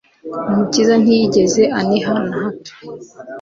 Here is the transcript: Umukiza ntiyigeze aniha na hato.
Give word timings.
Umukiza 0.49 0.93
ntiyigeze 1.03 1.63
aniha 1.79 2.13
na 2.27 2.35
hato. 2.43 2.73